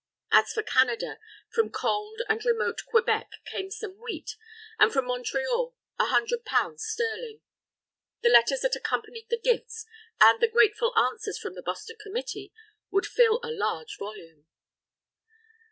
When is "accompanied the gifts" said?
8.75-9.85